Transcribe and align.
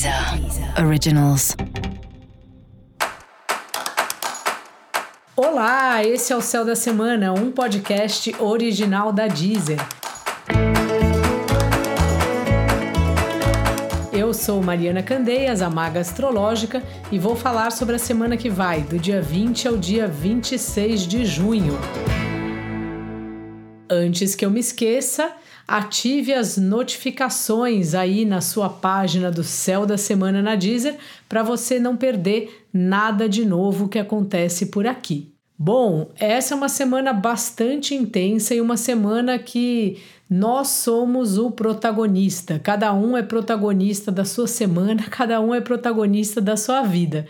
Deezer 0.00 0.82
Originals. 0.82 1.54
Olá, 5.36 6.02
esse 6.02 6.32
é 6.32 6.36
o 6.36 6.40
Céu 6.40 6.64
da 6.64 6.74
Semana, 6.74 7.34
um 7.34 7.52
podcast 7.52 8.34
original 8.38 9.12
da 9.12 9.26
Deezer. 9.26 9.76
Eu 14.10 14.32
sou 14.32 14.62
Mariana 14.62 15.02
Candeias, 15.02 15.60
a 15.60 15.68
maga 15.68 16.00
astrológica, 16.00 16.82
e 17.12 17.18
vou 17.18 17.36
falar 17.36 17.70
sobre 17.70 17.96
a 17.96 17.98
semana 17.98 18.38
que 18.38 18.48
vai, 18.48 18.80
do 18.80 18.98
dia 18.98 19.20
20 19.20 19.68
ao 19.68 19.76
dia 19.76 20.06
26 20.06 21.06
de 21.06 21.26
junho. 21.26 21.78
Antes 23.90 24.34
que 24.34 24.46
eu 24.46 24.50
me 24.50 24.60
esqueça, 24.60 25.30
ative 25.70 26.34
as 26.34 26.56
notificações 26.56 27.94
aí 27.94 28.24
na 28.24 28.40
sua 28.40 28.68
página 28.68 29.30
do 29.30 29.44
Céu 29.44 29.86
da 29.86 29.96
Semana 29.96 30.42
na 30.42 30.56
Deezer 30.56 30.96
para 31.28 31.44
você 31.44 31.78
não 31.78 31.96
perder 31.96 32.66
nada 32.72 33.28
de 33.28 33.46
novo 33.46 33.88
que 33.88 34.00
acontece 34.00 34.66
por 34.66 34.84
aqui. 34.84 35.32
Bom, 35.56 36.10
essa 36.18 36.54
é 36.54 36.56
uma 36.56 36.68
semana 36.68 37.12
bastante 37.12 37.94
intensa 37.94 38.52
e 38.52 38.60
uma 38.60 38.76
semana 38.76 39.38
que 39.38 39.98
nós 40.28 40.66
somos 40.66 41.38
o 41.38 41.52
protagonista. 41.52 42.58
Cada 42.58 42.92
um 42.92 43.16
é 43.16 43.22
protagonista 43.22 44.10
da 44.10 44.24
sua 44.24 44.48
semana, 44.48 45.04
cada 45.08 45.40
um 45.40 45.54
é 45.54 45.60
protagonista 45.60 46.40
da 46.40 46.56
sua 46.56 46.82
vida. 46.82 47.28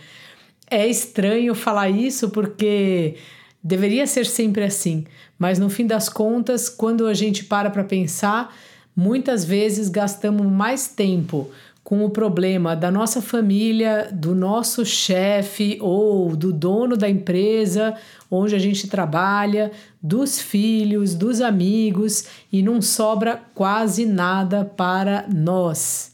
É 0.71 0.87
estranho 0.87 1.55
falar 1.55 1.91
isso 1.91 2.31
porque 2.31 3.17
deveria 3.63 4.07
ser 4.07 4.27
sempre 4.27 4.65
assim, 4.65 5.05
mas 5.39 5.59
no 5.59 5.71
fim 5.71 5.87
das 5.87 6.09
contas, 6.09 6.69
quando 6.69 7.07
a 7.07 7.15
gente 7.15 7.45
para 7.45 7.71
para 7.71 7.85
pensar, 7.85 8.55
muitas 8.95 9.45
vezes 9.45 9.89
gastamos 9.89 10.47
mais 10.47 10.89
tempo 10.89 11.51
com 11.83 12.05
o 12.05 12.11
problema 12.11 12.77
da 12.77 12.91
nossa 12.91 13.21
família, 13.21 14.09
do 14.13 14.35
nosso 14.35 14.85
chefe 14.85 15.79
ou 15.81 16.37
do 16.37 16.53
dono 16.53 16.97
da 16.97 17.09
empresa 17.09 17.97
onde 18.31 18.55
a 18.55 18.59
gente 18.59 18.87
trabalha, 18.87 19.73
dos 20.01 20.41
filhos, 20.41 21.15
dos 21.15 21.41
amigos 21.41 22.27
e 22.53 22.63
não 22.63 22.81
sobra 22.81 23.43
quase 23.55 24.07
nada 24.07 24.65
para 24.65 25.27
nós. 25.29 26.13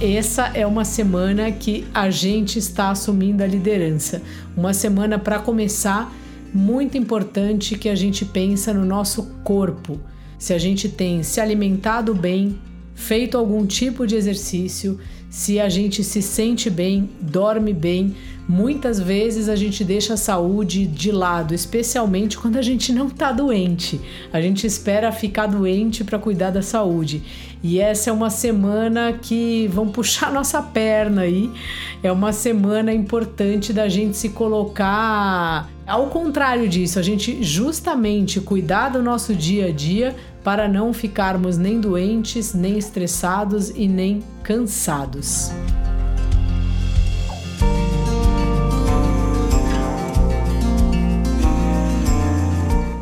Essa 0.00 0.48
é 0.48 0.66
uma 0.66 0.84
semana 0.84 1.50
que 1.50 1.86
a 1.94 2.10
gente 2.10 2.58
está 2.58 2.90
assumindo 2.90 3.42
a 3.42 3.46
liderança. 3.46 4.20
Uma 4.56 4.74
semana 4.74 5.18
para 5.18 5.38
começar 5.38 6.12
muito 6.52 6.98
importante 6.98 7.78
que 7.78 7.88
a 7.88 7.94
gente 7.94 8.24
pensa 8.24 8.74
no 8.74 8.84
nosso 8.84 9.22
corpo. 9.42 9.98
Se 10.38 10.52
a 10.52 10.58
gente 10.58 10.88
tem 10.88 11.22
se 11.22 11.40
alimentado 11.40 12.14
bem, 12.14 12.58
feito 12.94 13.38
algum 13.38 13.64
tipo 13.64 14.06
de 14.06 14.16
exercício, 14.16 14.98
se 15.28 15.60
a 15.60 15.68
gente 15.68 16.02
se 16.02 16.22
sente 16.22 16.70
bem, 16.70 17.10
dorme 17.20 17.72
bem, 17.72 18.14
muitas 18.48 19.00
vezes 19.00 19.48
a 19.48 19.56
gente 19.56 19.84
deixa 19.84 20.14
a 20.14 20.16
saúde 20.16 20.86
de 20.86 21.10
lado, 21.10 21.54
especialmente 21.54 22.38
quando 22.38 22.56
a 22.56 22.62
gente 22.62 22.92
não 22.92 23.08
está 23.08 23.32
doente. 23.32 24.00
A 24.32 24.40
gente 24.40 24.66
espera 24.66 25.10
ficar 25.10 25.46
doente 25.46 26.04
para 26.04 26.18
cuidar 26.18 26.50
da 26.50 26.62
saúde. 26.62 27.22
E 27.62 27.80
essa 27.80 28.10
é 28.10 28.12
uma 28.12 28.30
semana 28.30 29.12
que 29.12 29.68
vão 29.68 29.88
puxar 29.88 30.32
nossa 30.32 30.62
perna 30.62 31.22
aí. 31.22 31.50
É 32.02 32.12
uma 32.12 32.32
semana 32.32 32.92
importante 32.92 33.72
da 33.72 33.88
gente 33.88 34.16
se 34.16 34.30
colocar 34.30 35.68
ao 35.86 36.08
contrário 36.08 36.68
disso, 36.68 36.98
a 36.98 37.02
gente 37.02 37.44
justamente 37.44 38.40
cuidar 38.40 38.88
do 38.88 39.00
nosso 39.00 39.32
dia 39.32 39.66
a 39.66 39.70
dia 39.70 40.16
para 40.46 40.68
não 40.68 40.92
ficarmos 40.92 41.58
nem 41.58 41.80
doentes, 41.80 42.54
nem 42.54 42.78
estressados 42.78 43.70
e 43.70 43.88
nem 43.88 44.22
cansados. 44.44 45.50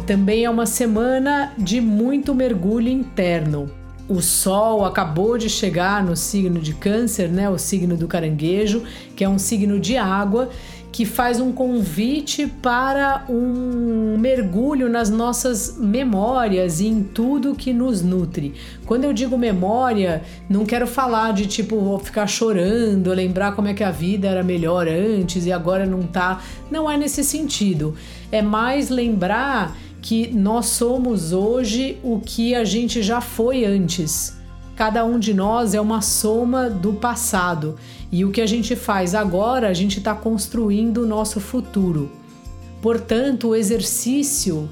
Também 0.06 0.46
é 0.46 0.48
uma 0.48 0.64
semana 0.64 1.52
de 1.58 1.82
muito 1.82 2.34
mergulho 2.34 2.88
interno. 2.88 3.70
O 4.08 4.22
Sol 4.22 4.82
acabou 4.82 5.36
de 5.36 5.50
chegar 5.50 6.02
no 6.02 6.16
signo 6.16 6.60
de 6.60 6.72
Câncer, 6.72 7.28
né, 7.28 7.50
o 7.50 7.58
signo 7.58 7.94
do 7.94 8.08
caranguejo, 8.08 8.84
que 9.14 9.22
é 9.22 9.28
um 9.28 9.38
signo 9.38 9.78
de 9.78 9.98
água, 9.98 10.48
que 10.94 11.04
faz 11.04 11.40
um 11.40 11.50
convite 11.50 12.46
para 12.46 13.24
um 13.28 14.16
mergulho 14.16 14.88
nas 14.88 15.10
nossas 15.10 15.76
memórias 15.76 16.78
e 16.78 16.86
em 16.86 17.02
tudo 17.02 17.56
que 17.56 17.72
nos 17.72 18.00
nutre. 18.00 18.54
Quando 18.86 19.02
eu 19.02 19.12
digo 19.12 19.36
memória, 19.36 20.22
não 20.48 20.64
quero 20.64 20.86
falar 20.86 21.32
de 21.32 21.48
tipo 21.48 21.98
ficar 21.98 22.28
chorando, 22.28 23.12
lembrar 23.12 23.56
como 23.56 23.66
é 23.66 23.74
que 23.74 23.82
a 23.82 23.90
vida 23.90 24.28
era 24.28 24.44
melhor 24.44 24.86
antes 24.86 25.46
e 25.46 25.50
agora 25.50 25.84
não 25.84 26.04
tá. 26.04 26.40
Não 26.70 26.88
é 26.88 26.96
nesse 26.96 27.24
sentido. 27.24 27.96
É 28.30 28.40
mais 28.40 28.88
lembrar 28.88 29.76
que 30.00 30.28
nós 30.28 30.66
somos 30.66 31.32
hoje 31.32 31.98
o 32.04 32.20
que 32.20 32.54
a 32.54 32.64
gente 32.64 33.02
já 33.02 33.20
foi 33.20 33.64
antes. 33.64 34.38
Cada 34.76 35.04
um 35.04 35.18
de 35.18 35.34
nós 35.34 35.74
é 35.74 35.80
uma 35.80 36.00
soma 36.00 36.70
do 36.70 36.92
passado 36.92 37.74
e 38.14 38.24
o 38.24 38.30
que 38.30 38.40
a 38.40 38.46
gente 38.46 38.76
faz 38.76 39.12
agora, 39.12 39.68
a 39.68 39.74
gente 39.74 39.98
está 39.98 40.14
construindo 40.14 40.98
o 40.98 41.06
nosso 41.06 41.40
futuro. 41.40 42.12
Portanto, 42.80 43.48
o 43.48 43.56
exercício 43.56 44.70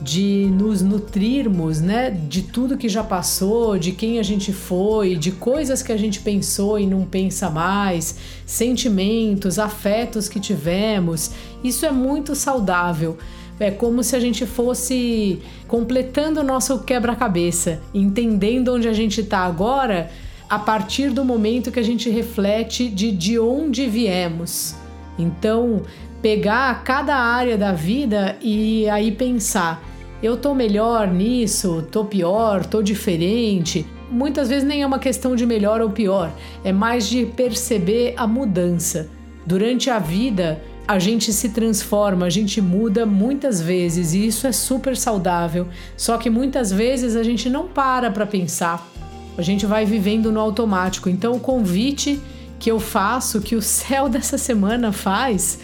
de 0.00 0.48
nos 0.52 0.80
nutrirmos, 0.80 1.80
né, 1.80 2.08
de 2.08 2.42
tudo 2.42 2.76
que 2.76 2.88
já 2.88 3.02
passou, 3.02 3.76
de 3.76 3.90
quem 3.90 4.20
a 4.20 4.22
gente 4.22 4.52
foi, 4.52 5.16
de 5.16 5.32
coisas 5.32 5.82
que 5.82 5.90
a 5.90 5.96
gente 5.96 6.20
pensou 6.20 6.78
e 6.78 6.86
não 6.86 7.04
pensa 7.04 7.50
mais, 7.50 8.16
sentimentos, 8.46 9.58
afetos 9.58 10.28
que 10.28 10.38
tivemos, 10.38 11.32
isso 11.64 11.84
é 11.84 11.90
muito 11.90 12.36
saudável 12.36 13.18
é 13.58 13.70
como 13.70 14.02
se 14.02 14.16
a 14.16 14.20
gente 14.20 14.44
fosse 14.46 15.40
completando 15.68 16.40
o 16.40 16.42
nosso 16.42 16.80
quebra-cabeça, 16.80 17.80
entendendo 17.94 18.74
onde 18.74 18.88
a 18.88 18.92
gente 18.92 19.20
está 19.20 19.38
agora 19.38 20.10
a 20.48 20.58
partir 20.58 21.10
do 21.10 21.24
momento 21.24 21.72
que 21.72 21.80
a 21.80 21.84
gente 21.84 22.10
reflete 22.10 22.88
de 22.88 23.10
de 23.10 23.38
onde 23.38 23.86
viemos. 23.86 24.74
Então, 25.18 25.82
pegar 26.20 26.82
cada 26.84 27.16
área 27.16 27.56
da 27.56 27.72
vida 27.72 28.36
e 28.40 28.88
aí 28.88 29.12
pensar: 29.12 29.82
eu 30.22 30.36
tô 30.36 30.54
melhor 30.54 31.08
nisso, 31.08 31.86
tô 31.90 32.04
pior, 32.04 32.64
tô 32.64 32.82
diferente. 32.82 33.86
Muitas 34.10 34.48
vezes 34.48 34.66
nem 34.66 34.82
é 34.82 34.86
uma 34.86 34.98
questão 34.98 35.34
de 35.36 35.44
melhor 35.44 35.80
ou 35.80 35.90
pior, 35.90 36.32
é 36.62 36.72
mais 36.72 37.08
de 37.08 37.26
perceber 37.26 38.14
a 38.16 38.26
mudança. 38.26 39.08
Durante 39.46 39.90
a 39.90 39.98
vida, 39.98 40.62
a 40.86 40.98
gente 40.98 41.32
se 41.32 41.50
transforma, 41.50 42.26
a 42.26 42.30
gente 42.30 42.60
muda 42.60 43.04
muitas 43.04 43.60
vezes 43.60 44.14
e 44.14 44.26
isso 44.26 44.46
é 44.46 44.52
super 44.52 44.96
saudável. 44.96 45.66
Só 45.96 46.16
que 46.16 46.30
muitas 46.30 46.70
vezes 46.70 47.16
a 47.16 47.22
gente 47.22 47.50
não 47.50 47.68
para 47.68 48.10
para 48.10 48.26
pensar, 48.26 48.93
a 49.36 49.42
gente 49.42 49.66
vai 49.66 49.84
vivendo 49.84 50.30
no 50.30 50.40
automático. 50.40 51.08
Então, 51.08 51.34
o 51.34 51.40
convite 51.40 52.20
que 52.58 52.70
eu 52.70 52.80
faço, 52.80 53.40
que 53.40 53.56
o 53.56 53.62
céu 53.62 54.08
dessa 54.10 54.38
semana 54.38 54.92
faz, 54.92 55.58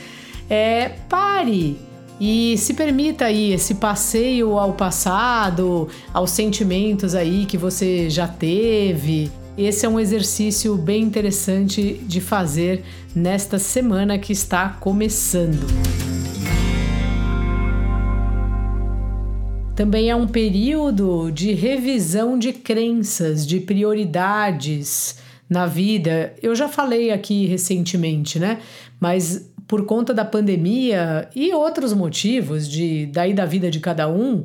é 0.49 0.89
pare 1.09 1.79
e 2.21 2.59
se 2.59 2.75
permita 2.75 3.25
aí 3.25 3.53
esse 3.53 3.77
passeio 3.77 4.59
ao 4.59 4.75
passado, 4.75 5.89
aos 6.13 6.31
sentimentos 6.31 7.15
aí 7.15 7.47
que 7.47 7.57
você 7.57 8.11
já 8.11 8.29
teve, 8.29 9.33
esse 9.57 9.87
é 9.87 9.89
um 9.89 9.99
exercício 9.99 10.77
bem 10.77 11.03
interessante 11.03 11.95
de 11.95 12.21
fazer 12.21 12.85
nesta 13.15 13.59
semana 13.59 14.19
que 14.19 14.33
está 14.33 14.69
começando. 14.69 16.10
Também 19.81 20.11
é 20.11 20.15
um 20.15 20.27
período 20.27 21.31
de 21.31 21.53
revisão 21.53 22.39
de 22.39 22.53
crenças, 22.53 23.47
de 23.47 23.61
prioridades 23.61 25.17
na 25.49 25.65
vida. 25.65 26.35
Eu 26.43 26.55
já 26.55 26.69
falei 26.69 27.11
aqui 27.11 27.47
recentemente, 27.47 28.39
né? 28.39 28.61
Mas 29.01 29.51
por 29.67 29.87
conta 29.87 30.13
da 30.13 30.23
pandemia 30.23 31.31
e 31.35 31.55
outros 31.55 31.95
motivos 31.95 32.69
de 32.69 33.07
daí 33.07 33.33
da 33.33 33.47
vida 33.47 33.71
de 33.71 33.81
cada 33.81 34.07
um, 34.07 34.45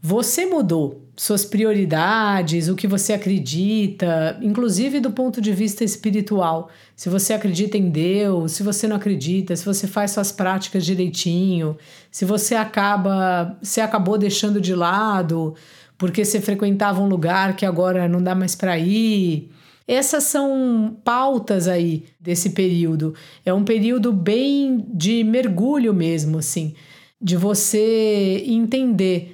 você 0.00 0.46
mudou 0.46 1.03
suas 1.16 1.44
prioridades, 1.44 2.68
o 2.68 2.74
que 2.74 2.88
você 2.88 3.12
acredita, 3.12 4.38
inclusive 4.42 4.98
do 5.00 5.10
ponto 5.10 5.40
de 5.40 5.52
vista 5.52 5.84
espiritual. 5.84 6.68
Se 6.96 7.08
você 7.08 7.32
acredita 7.32 7.78
em 7.78 7.88
Deus, 7.88 8.52
se 8.52 8.62
você 8.62 8.88
não 8.88 8.96
acredita, 8.96 9.54
se 9.54 9.64
você 9.64 9.86
faz 9.86 10.10
suas 10.10 10.32
práticas 10.32 10.84
direitinho, 10.84 11.76
se 12.10 12.24
você 12.24 12.54
acaba, 12.54 13.56
se 13.62 13.80
acabou 13.80 14.18
deixando 14.18 14.60
de 14.60 14.74
lado 14.74 15.54
porque 15.96 16.24
você 16.24 16.40
frequentava 16.40 17.00
um 17.00 17.08
lugar 17.08 17.56
que 17.56 17.64
agora 17.64 18.08
não 18.08 18.22
dá 18.22 18.34
mais 18.34 18.54
para 18.54 18.78
ir. 18.78 19.50
Essas 19.86 20.24
são 20.24 20.96
pautas 21.04 21.68
aí 21.68 22.04
desse 22.18 22.50
período. 22.50 23.14
É 23.44 23.52
um 23.52 23.64
período 23.64 24.12
bem 24.12 24.84
de 24.88 25.22
mergulho 25.22 25.92
mesmo, 25.92 26.38
assim, 26.38 26.74
de 27.20 27.36
você 27.36 28.42
entender 28.46 29.33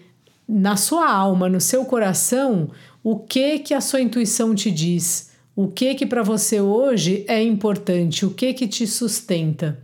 na 0.50 0.75
sua 0.75 1.08
alma, 1.08 1.49
no 1.49 1.61
seu 1.61 1.85
coração, 1.85 2.70
o 3.05 3.20
que 3.20 3.61
que 3.61 3.73
a 3.73 3.81
sua 3.81 4.00
intuição 4.00 4.52
te 4.52 4.69
diz, 4.69 5.31
o 5.55 5.69
que 5.69 5.94
que 5.94 6.05
para 6.05 6.25
você 6.25 6.61
hoje 6.61 7.25
é 7.29 7.41
importante, 7.41 8.26
o 8.26 8.31
que 8.31 8.52
que 8.52 8.67
te 8.67 8.85
sustenta. 8.85 9.79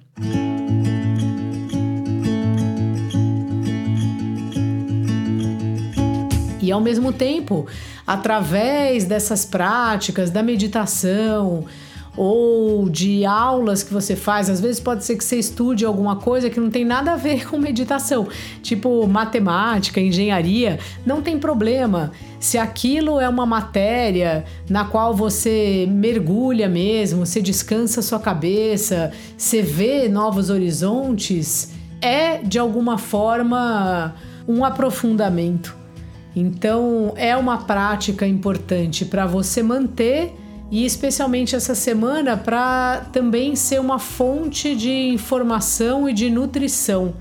E 6.61 6.73
ao 6.73 6.81
mesmo 6.81 7.13
tempo, 7.13 7.69
através 8.05 9.05
dessas 9.05 9.45
práticas 9.45 10.31
da 10.31 10.43
meditação 10.43 11.65
ou 12.17 12.89
de 12.89 13.25
aulas 13.27 13.83
que 13.83 13.93
você 13.93 14.17
faz, 14.17 14.49
às 14.49 14.61
vezes 14.61 14.81
pode 14.81 15.05
ser 15.05 15.17
que 15.17 15.25
você 15.25 15.39
estude 15.39 15.85
alguma 15.85 16.17
coisa 16.17 16.49
que 16.49 16.59
não 16.59 16.71
tem 16.71 16.85
nada 16.85 17.13
a 17.13 17.17
ver 17.17 17.47
com 17.51 17.59
meditação, 17.59 18.27
tipo 18.63 19.07
matemática, 19.07 20.01
engenharia, 20.01 20.79
não 21.05 21.21
tem 21.21 21.39
problema. 21.39 22.13
Se 22.41 22.57
aquilo 22.57 23.21
é 23.21 23.29
uma 23.29 23.45
matéria 23.45 24.45
na 24.69 24.85
qual 24.85 25.15
você 25.15 25.87
mergulha 25.91 26.69
mesmo, 26.69 27.27
você 27.27 27.43
descansa 27.43 28.01
sua 28.01 28.19
cabeça, 28.19 29.13
você 29.37 29.61
vê 29.61 30.09
novos 30.09 30.49
horizontes, 30.49 31.73
é 32.01 32.39
de 32.39 32.59
alguma 32.59 32.99
forma 32.99 34.15
um 34.49 34.65
aprofundamento. 34.65 35.77
Então, 36.35 37.15
é 37.17 37.35
uma 37.35 37.59
prática 37.59 38.27
importante 38.27 39.07
para 39.07 39.27
você 39.27 39.63
manter 39.63 40.35
e 40.71 40.85
especialmente 40.85 41.55
essa 41.55 41.75
semana 41.75 42.37
para 42.37 43.07
também 43.13 43.55
ser 43.55 43.81
uma 43.81 43.99
fonte 43.99 44.75
de 44.75 45.09
informação 45.09 46.09
e 46.09 46.13
de 46.13 46.29
nutrição 46.29 47.15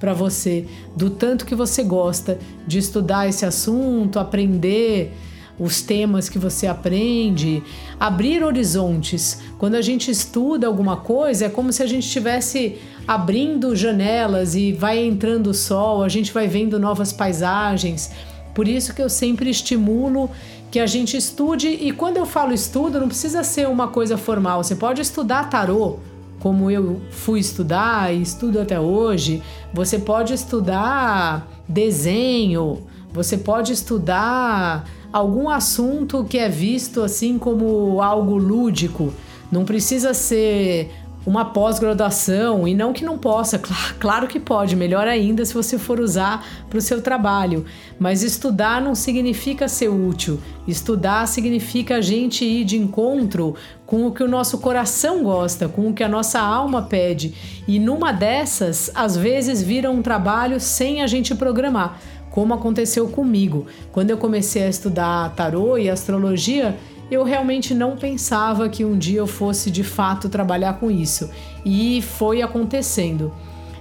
para 0.00 0.12
você, 0.12 0.66
do 0.96 1.10
tanto 1.10 1.44
que 1.44 1.54
você 1.54 1.82
gosta 1.82 2.38
de 2.66 2.78
estudar 2.78 3.28
esse 3.28 3.44
assunto, 3.44 4.18
aprender 4.18 5.12
os 5.58 5.82
temas 5.82 6.28
que 6.28 6.38
você 6.38 6.68
aprende, 6.68 7.62
abrir 7.98 8.44
horizontes. 8.44 9.40
Quando 9.58 9.74
a 9.74 9.82
gente 9.82 10.08
estuda 10.10 10.68
alguma 10.68 10.98
coisa, 10.98 11.46
é 11.46 11.48
como 11.48 11.72
se 11.72 11.82
a 11.82 11.86
gente 11.86 12.04
estivesse 12.04 12.76
abrindo 13.06 13.74
janelas 13.74 14.54
e 14.54 14.72
vai 14.72 15.04
entrando 15.04 15.48
o 15.48 15.54
sol, 15.54 16.04
a 16.04 16.08
gente 16.08 16.32
vai 16.32 16.46
vendo 16.46 16.78
novas 16.78 17.12
paisagens. 17.12 18.12
Por 18.54 18.68
isso 18.68 18.94
que 18.94 19.02
eu 19.02 19.08
sempre 19.08 19.50
estimulo 19.50 20.30
que 20.70 20.78
a 20.78 20.86
gente 20.86 21.16
estude 21.16 21.68
e 21.68 21.92
quando 21.92 22.18
eu 22.18 22.26
falo 22.26 22.52
estudo, 22.52 23.00
não 23.00 23.08
precisa 23.08 23.42
ser 23.42 23.68
uma 23.68 23.88
coisa 23.88 24.16
formal. 24.16 24.62
Você 24.62 24.74
pode 24.74 25.00
estudar 25.00 25.48
tarô, 25.48 25.98
como 26.40 26.70
eu 26.70 27.00
fui 27.10 27.40
estudar 27.40 28.14
e 28.14 28.22
estudo 28.22 28.60
até 28.60 28.78
hoje. 28.78 29.42
Você 29.72 29.98
pode 29.98 30.34
estudar 30.34 31.48
desenho, 31.68 32.82
você 33.12 33.36
pode 33.36 33.72
estudar 33.72 34.88
algum 35.12 35.48
assunto 35.48 36.24
que 36.24 36.38
é 36.38 36.48
visto 36.48 37.02
assim 37.02 37.38
como 37.38 38.02
algo 38.02 38.36
lúdico. 38.36 39.12
Não 39.50 39.64
precisa 39.64 40.12
ser 40.12 40.92
uma 41.28 41.44
pós-graduação 41.44 42.66
e 42.66 42.72
não 42.72 42.94
que 42.94 43.04
não 43.04 43.18
possa, 43.18 43.58
claro, 43.60 43.94
claro 44.00 44.26
que 44.26 44.40
pode, 44.40 44.74
melhor 44.74 45.06
ainda 45.06 45.44
se 45.44 45.52
você 45.52 45.78
for 45.78 46.00
usar 46.00 46.42
para 46.70 46.78
o 46.78 46.80
seu 46.80 47.02
trabalho. 47.02 47.66
Mas 47.98 48.22
estudar 48.22 48.80
não 48.80 48.94
significa 48.94 49.68
ser 49.68 49.88
útil. 49.88 50.40
Estudar 50.66 51.28
significa 51.28 51.96
a 51.96 52.00
gente 52.00 52.46
ir 52.46 52.64
de 52.64 52.78
encontro 52.78 53.54
com 53.84 54.06
o 54.06 54.12
que 54.12 54.22
o 54.22 54.28
nosso 54.28 54.56
coração 54.56 55.22
gosta, 55.22 55.68
com 55.68 55.90
o 55.90 55.92
que 55.92 56.02
a 56.02 56.08
nossa 56.08 56.40
alma 56.40 56.80
pede. 56.80 57.34
E 57.68 57.78
numa 57.78 58.10
dessas, 58.10 58.90
às 58.94 59.14
vezes 59.14 59.62
vira 59.62 59.90
um 59.90 60.00
trabalho 60.00 60.58
sem 60.58 61.02
a 61.02 61.06
gente 61.06 61.34
programar, 61.34 62.00
como 62.30 62.54
aconteceu 62.54 63.06
comigo. 63.08 63.66
Quando 63.92 64.10
eu 64.10 64.16
comecei 64.16 64.62
a 64.62 64.68
estudar 64.68 65.34
tarô 65.34 65.76
e 65.76 65.90
astrologia, 65.90 66.74
eu 67.10 67.24
realmente 67.24 67.74
não 67.74 67.96
pensava 67.96 68.68
que 68.68 68.84
um 68.84 68.96
dia 68.96 69.18
eu 69.20 69.26
fosse 69.26 69.70
de 69.70 69.82
fato 69.82 70.28
trabalhar 70.28 70.74
com 70.74 70.90
isso. 70.90 71.30
E 71.64 72.02
foi 72.02 72.42
acontecendo. 72.42 73.32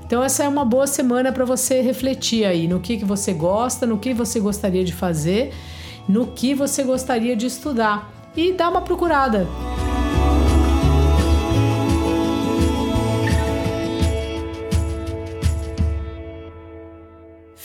Então 0.05 0.23
essa 0.23 0.43
é 0.43 0.47
uma 0.47 0.63
boa 0.63 0.87
semana 0.87 1.33
para 1.33 1.43
você 1.43 1.81
refletir 1.81 2.45
aí 2.45 2.67
no 2.67 2.79
que, 2.79 2.97
que 2.97 3.03
você 3.03 3.33
gosta, 3.33 3.85
no 3.85 3.97
que 3.97 4.13
você 4.13 4.39
gostaria 4.39 4.85
de 4.85 4.93
fazer, 4.93 5.53
no 6.07 6.27
que 6.27 6.53
você 6.53 6.81
gostaria 6.83 7.35
de 7.35 7.45
estudar 7.45 8.09
e 8.35 8.53
dar 8.53 8.69
uma 8.69 8.81
procurada. 8.81 9.45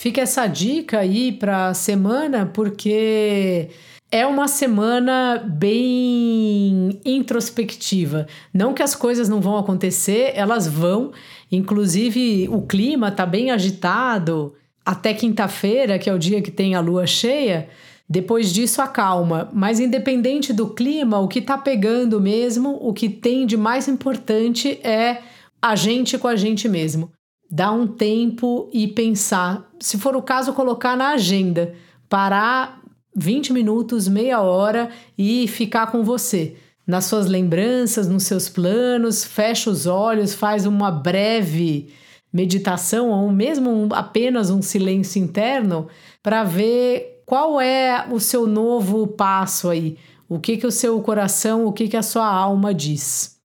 Fica 0.03 0.19
essa 0.19 0.45
dica 0.47 0.99
aí 0.99 1.31
para 1.31 1.67
a 1.67 1.73
semana 1.73 2.45
porque 2.53 3.69
é 4.13 4.27
uma 4.27 4.47
semana 4.47 5.43
bem 5.43 7.01
introspectiva. 7.03 8.27
Não 8.53 8.71
que 8.71 8.83
as 8.83 8.93
coisas 8.93 9.27
não 9.27 9.41
vão 9.41 9.57
acontecer, 9.57 10.33
elas 10.35 10.67
vão. 10.67 11.11
Inclusive, 11.51 12.47
o 12.47 12.61
clima 12.61 13.09
tá 13.09 13.25
bem 13.25 13.49
agitado 13.49 14.53
até 14.85 15.15
quinta-feira, 15.15 15.97
que 15.97 16.07
é 16.07 16.13
o 16.13 16.19
dia 16.19 16.43
que 16.43 16.51
tem 16.51 16.75
a 16.75 16.79
lua 16.79 17.07
cheia. 17.07 17.67
Depois 18.07 18.53
disso, 18.53 18.83
acalma. 18.83 19.49
Mas, 19.51 19.79
independente 19.79 20.53
do 20.53 20.67
clima, 20.67 21.17
o 21.17 21.27
que 21.27 21.41
tá 21.41 21.57
pegando 21.57 22.21
mesmo, 22.21 22.77
o 22.83 22.93
que 22.93 23.09
tem 23.09 23.47
de 23.47 23.57
mais 23.57 23.87
importante 23.87 24.79
é 24.83 25.23
a 25.59 25.75
gente 25.75 26.19
com 26.19 26.27
a 26.27 26.35
gente 26.35 26.69
mesmo. 26.69 27.11
Dar 27.49 27.71
um 27.71 27.87
tempo 27.87 28.69
e 28.71 28.87
pensar. 28.87 29.67
Se 29.79 29.97
for 29.97 30.15
o 30.15 30.21
caso, 30.21 30.53
colocar 30.53 30.95
na 30.95 31.13
agenda. 31.13 31.73
Parar 32.07 32.82
20 33.15 33.53
minutos, 33.53 34.07
meia 34.07 34.41
hora 34.41 34.89
e 35.17 35.47
ficar 35.47 35.91
com 35.91 36.03
você. 36.03 36.55
Nas 36.85 37.05
suas 37.05 37.27
lembranças, 37.27 38.07
nos 38.07 38.23
seus 38.23 38.49
planos, 38.49 39.23
fecha 39.23 39.69
os 39.69 39.85
olhos, 39.85 40.33
faz 40.33 40.65
uma 40.65 40.91
breve 40.91 41.93
meditação 42.31 43.09
ou 43.09 43.31
mesmo 43.31 43.69
um, 43.69 43.89
apenas 43.93 44.49
um 44.49 44.61
silêncio 44.61 45.21
interno 45.21 45.87
para 46.21 46.43
ver 46.43 47.21
qual 47.25 47.61
é 47.61 48.07
o 48.11 48.19
seu 48.19 48.47
novo 48.47 49.07
passo 49.07 49.69
aí, 49.69 49.97
o 50.27 50.39
que 50.39 50.57
que 50.57 50.67
o 50.67 50.71
seu 50.71 50.99
coração, 51.01 51.65
o 51.65 51.71
que 51.71 51.87
que 51.87 51.97
a 51.97 52.01
sua 52.01 52.27
alma 52.27 52.73
diz. 52.73 53.39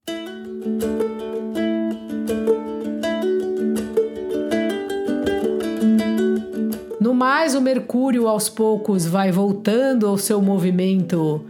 Mercúrio 7.68 8.26
aos 8.26 8.48
poucos 8.48 9.04
vai 9.04 9.30
voltando 9.30 10.06
ao 10.06 10.16
seu 10.16 10.40
movimento 10.40 11.44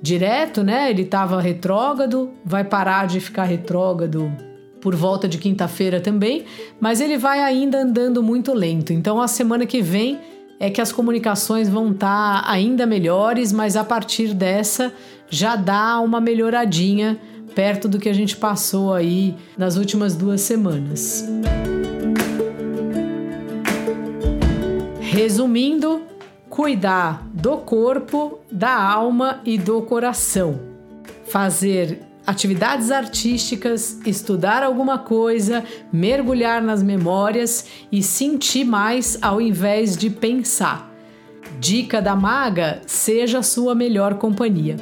direto, 0.00 0.62
né? 0.62 0.88
Ele 0.88 1.02
estava 1.02 1.40
retrógrado, 1.40 2.30
vai 2.44 2.62
parar 2.62 3.08
de 3.08 3.18
ficar 3.18 3.42
retrógrado 3.42 4.32
por 4.80 4.94
volta 4.94 5.26
de 5.26 5.38
quinta-feira 5.38 6.00
também, 6.00 6.44
mas 6.78 7.00
ele 7.00 7.18
vai 7.18 7.40
ainda 7.40 7.82
andando 7.82 8.22
muito 8.22 8.54
lento. 8.54 8.92
Então, 8.92 9.20
a 9.20 9.26
semana 9.26 9.66
que 9.66 9.82
vem 9.82 10.20
é 10.60 10.70
que 10.70 10.80
as 10.80 10.92
comunicações 10.92 11.68
vão 11.68 11.90
estar 11.90 12.44
tá 12.44 12.48
ainda 12.48 12.86
melhores, 12.86 13.52
mas 13.52 13.76
a 13.76 13.82
partir 13.82 14.32
dessa 14.32 14.92
já 15.28 15.56
dá 15.56 15.98
uma 15.98 16.20
melhoradinha 16.20 17.18
perto 17.56 17.88
do 17.88 17.98
que 17.98 18.08
a 18.08 18.14
gente 18.14 18.36
passou 18.36 18.94
aí 18.94 19.34
nas 19.58 19.76
últimas 19.76 20.14
duas 20.14 20.42
semanas. 20.42 21.28
Resumindo, 25.12 26.02
cuidar 26.48 27.26
do 27.34 27.56
corpo, 27.56 28.38
da 28.48 28.80
alma 28.80 29.40
e 29.44 29.58
do 29.58 29.82
coração. 29.82 30.60
Fazer 31.24 32.00
atividades 32.24 32.92
artísticas, 32.92 33.98
estudar 34.06 34.62
alguma 34.62 35.00
coisa, 35.00 35.64
mergulhar 35.92 36.62
nas 36.62 36.80
memórias 36.80 37.66
e 37.90 38.04
sentir 38.04 38.64
mais 38.64 39.18
ao 39.20 39.40
invés 39.40 39.96
de 39.96 40.08
pensar. 40.08 40.88
Dica 41.58 42.00
da 42.00 42.14
maga: 42.14 42.80
seja 42.86 43.42
sua 43.42 43.74
melhor 43.74 44.14
companhia. 44.14 44.76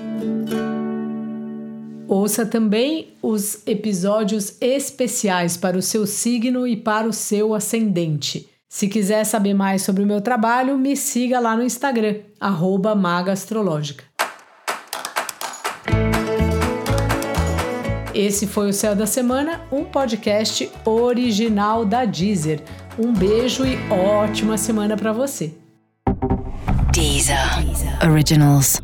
Ouça 2.07 2.45
também 2.45 3.15
os 3.23 3.67
episódios 3.67 4.59
especiais 4.61 5.57
para 5.57 5.79
o 5.79 5.83
seu 5.83 6.07
signo 6.07 6.67
e 6.67 6.77
para 6.77 7.09
o 7.09 7.15
seu 7.15 7.55
ascendente. 7.55 8.48
Se 8.69 8.87
quiser 8.87 9.25
saber 9.25 9.55
mais 9.55 9.81
sobre 9.81 10.03
o 10.03 10.07
meu 10.07 10.21
trabalho, 10.21 10.77
me 10.77 10.95
siga 10.95 11.41
lá 11.41 11.57
no 11.57 11.63
Instagram, 11.63 12.17
@magastrológica. 12.99 14.05
Esse 18.15 18.47
foi 18.47 18.69
o 18.69 18.73
Céu 18.75 18.95
da 18.95 19.07
Semana, 19.07 19.63
um 19.73 19.85
podcast 19.85 20.71
original 20.85 21.87
da 21.87 22.05
Deezer. 22.05 22.61
Um 22.99 23.11
beijo 23.13 23.65
e 23.65 23.79
ótima 23.91 24.59
semana 24.59 24.99
para 24.99 25.15
você. 25.15 25.55
Deezer. 26.93 27.65
Deezer. 27.65 28.11
Originals. 28.11 28.81